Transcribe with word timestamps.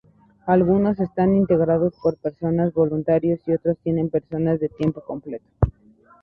Algunos 0.47 0.99
están 0.99 1.35
integrados 1.35 1.93
por 2.01 2.17
personal 2.17 2.71
voluntarios 2.71 3.39
y 3.45 3.53
otros 3.53 3.77
tienen 3.83 4.09
personal 4.09 4.57
de 4.57 4.67
tiempo 4.69 5.01
completo. 5.01 5.45